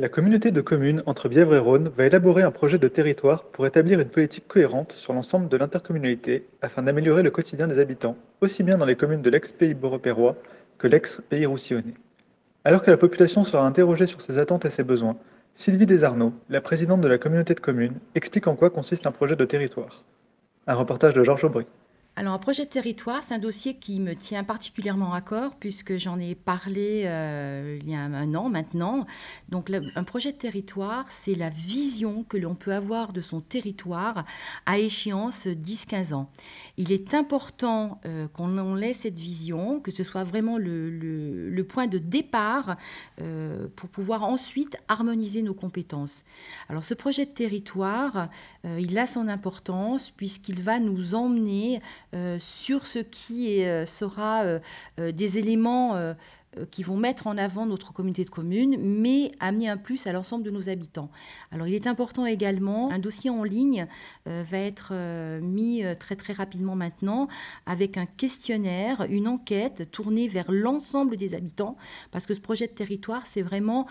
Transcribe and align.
La 0.00 0.08
communauté 0.08 0.52
de 0.52 0.60
communes 0.60 1.02
entre 1.06 1.28
Bièvre 1.28 1.56
et 1.56 1.58
Rhône 1.58 1.88
va 1.88 2.06
élaborer 2.06 2.42
un 2.42 2.52
projet 2.52 2.78
de 2.78 2.86
territoire 2.86 3.42
pour 3.42 3.66
établir 3.66 3.98
une 3.98 4.08
politique 4.08 4.46
cohérente 4.46 4.92
sur 4.92 5.12
l'ensemble 5.12 5.48
de 5.48 5.56
l'intercommunalité 5.56 6.46
afin 6.62 6.84
d'améliorer 6.84 7.24
le 7.24 7.32
quotidien 7.32 7.66
des 7.66 7.80
habitants, 7.80 8.16
aussi 8.40 8.62
bien 8.62 8.78
dans 8.78 8.86
les 8.86 8.94
communes 8.94 9.22
de 9.22 9.30
l'ex-pays 9.30 9.74
boropérois 9.74 10.36
que 10.78 10.86
l'ex-pays 10.86 11.46
roussillonnais. 11.46 11.94
Alors 12.64 12.82
que 12.82 12.92
la 12.92 12.96
population 12.96 13.42
sera 13.42 13.66
interrogée 13.66 14.06
sur 14.06 14.20
ses 14.20 14.38
attentes 14.38 14.66
et 14.66 14.70
ses 14.70 14.84
besoins, 14.84 15.16
Sylvie 15.54 15.84
Desarnaud, 15.84 16.32
la 16.48 16.60
présidente 16.60 17.00
de 17.00 17.08
la 17.08 17.18
communauté 17.18 17.54
de 17.54 17.60
communes, 17.60 17.98
explique 18.14 18.46
en 18.46 18.54
quoi 18.54 18.70
consiste 18.70 19.08
un 19.08 19.10
projet 19.10 19.34
de 19.34 19.44
territoire. 19.46 20.04
Un 20.68 20.74
reportage 20.74 21.14
de 21.14 21.24
Georges 21.24 21.42
Aubry. 21.42 21.66
Alors, 22.18 22.34
un 22.34 22.38
projet 22.40 22.64
de 22.64 22.70
territoire, 22.70 23.22
c'est 23.22 23.34
un 23.34 23.38
dossier 23.38 23.74
qui 23.74 24.00
me 24.00 24.16
tient 24.16 24.42
particulièrement 24.42 25.14
à 25.14 25.20
corps 25.20 25.54
puisque 25.54 25.98
j'en 25.98 26.18
ai 26.18 26.34
parlé 26.34 27.04
euh, 27.06 27.78
il 27.80 27.88
y 27.88 27.94
a 27.94 28.00
un 28.00 28.34
an 28.34 28.48
maintenant. 28.48 29.06
Donc, 29.50 29.70
un 29.70 30.02
projet 30.02 30.32
de 30.32 30.36
territoire, 30.36 31.04
c'est 31.10 31.36
la 31.36 31.48
vision 31.48 32.24
que 32.24 32.36
l'on 32.36 32.56
peut 32.56 32.74
avoir 32.74 33.12
de 33.12 33.20
son 33.20 33.40
territoire 33.40 34.24
à 34.66 34.80
échéance 34.80 35.46
10-15 35.46 36.12
ans. 36.12 36.28
Il 36.76 36.90
est 36.90 37.14
important 37.14 38.00
euh, 38.04 38.26
qu'on 38.26 38.76
ait 38.78 38.94
cette 38.94 39.20
vision, 39.20 39.78
que 39.78 39.92
ce 39.92 40.02
soit 40.02 40.24
vraiment 40.24 40.58
le, 40.58 41.62
point 41.68 41.86
de 41.86 41.98
départ 41.98 42.76
euh, 43.20 43.68
pour 43.76 43.90
pouvoir 43.90 44.24
ensuite 44.24 44.76
harmoniser 44.88 45.42
nos 45.42 45.54
compétences. 45.54 46.24
Alors, 46.68 46.82
ce 46.82 46.94
projet 46.94 47.26
de 47.26 47.30
territoire, 47.30 48.28
il 48.64 48.98
a 48.98 49.06
son 49.06 49.28
importance 49.28 50.10
puisqu'il 50.10 50.62
va 50.64 50.80
nous 50.80 51.14
emmener 51.14 51.80
sur 52.38 52.86
ce 52.86 52.98
qui 52.98 53.64
euh, 53.64 53.86
sera 53.86 54.42
euh, 54.44 55.12
des 55.12 55.38
éléments 55.38 55.96
euh, 55.96 56.14
qui 56.70 56.82
vont 56.82 56.96
mettre 56.96 57.26
en 57.26 57.36
avant 57.36 57.66
notre 57.66 57.92
communauté 57.92 58.24
de 58.24 58.30
communes, 58.30 58.76
mais 58.78 59.32
amener 59.40 59.68
un 59.68 59.76
plus 59.76 60.06
à 60.06 60.12
l'ensemble 60.12 60.44
de 60.44 60.50
nos 60.50 60.68
habitants. 60.68 61.10
Alors 61.50 61.66
il 61.66 61.74
est 61.74 61.86
important 61.86 62.26
également, 62.26 62.90
un 62.90 62.98
dossier 62.98 63.30
en 63.30 63.44
ligne 63.44 63.86
euh, 64.26 64.44
va 64.50 64.58
être 64.58 64.90
euh, 64.92 65.40
mis 65.40 65.82
très 65.98 66.16
très 66.16 66.32
rapidement 66.32 66.74
maintenant 66.74 67.28
avec 67.66 67.96
un 67.96 68.06
questionnaire, 68.06 69.06
une 69.08 69.28
enquête 69.28 69.90
tournée 69.90 70.28
vers 70.28 70.50
l'ensemble 70.50 71.16
des 71.16 71.34
habitants, 71.34 71.76
parce 72.10 72.26
que 72.26 72.34
ce 72.34 72.40
projet 72.40 72.66
de 72.66 72.72
territoire, 72.72 73.26
c'est 73.26 73.42
vraiment, 73.42 73.86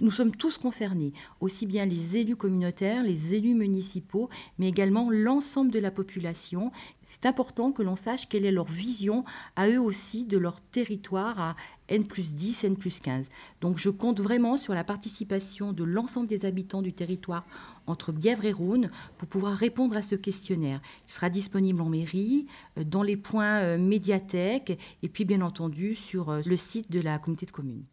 nous 0.00 0.10
sommes 0.10 0.34
tous 0.34 0.58
concernés, 0.58 1.12
aussi 1.40 1.66
bien 1.66 1.84
les 1.84 2.16
élus 2.16 2.36
communautaires, 2.36 3.02
les 3.02 3.34
élus 3.34 3.54
municipaux, 3.54 4.28
mais 4.58 4.68
également 4.68 5.10
l'ensemble 5.10 5.70
de 5.70 5.78
la 5.78 5.90
population. 5.90 6.72
C'est 7.02 7.26
important 7.26 7.72
que 7.72 7.82
l'on 7.82 7.96
sache 7.96 8.28
quelle 8.28 8.44
est 8.44 8.52
leur 8.52 8.66
vision 8.66 9.24
à 9.56 9.68
eux 9.68 9.80
aussi 9.80 10.26
de 10.26 10.38
leur 10.38 10.60
territoire 10.60 11.40
à 11.40 11.56
N 11.88 12.06
plus 12.06 12.34
10, 12.34 12.64
N 12.64 12.76
plus 12.76 13.00
15. 13.00 13.30
Donc 13.60 13.78
je 13.78 13.90
compte 13.90 14.20
vraiment 14.20 14.56
sur 14.56 14.74
la 14.74 14.84
participation 14.84 15.72
de 15.72 15.84
l'ensemble 15.84 16.28
des 16.28 16.44
habitants 16.44 16.82
du 16.82 16.92
territoire 16.92 17.44
entre 17.86 18.12
Bièvre 18.12 18.44
et 18.44 18.52
Rhône 18.52 18.90
pour 19.16 19.28
pouvoir 19.28 19.54
répondre 19.54 19.96
à 19.96 20.02
ce 20.02 20.14
questionnaire. 20.14 20.80
Il 21.08 21.12
sera 21.12 21.30
disponible 21.30 21.80
en 21.80 21.88
mairie, 21.88 22.46
euh, 22.78 22.84
dans 22.84 23.02
les 23.02 23.16
points 23.16 23.60
euh, 23.60 23.78
médiathèques 23.78 24.78
et 25.02 25.08
puis 25.08 25.24
bien 25.24 25.40
entendu 25.40 25.94
sur 25.94 26.30
euh, 26.30 26.40
le 26.44 26.56
site 26.56 26.90
de 26.90 27.00
la 27.00 27.18
communauté 27.18 27.46
de 27.46 27.52
communes. 27.52 27.84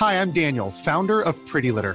Hi, 0.00 0.16
I'm 0.16 0.32
Daniel, 0.32 0.70
founder 0.72 1.22
of 1.24 1.36
Pretty 1.46 1.70
Litter. 1.70 1.94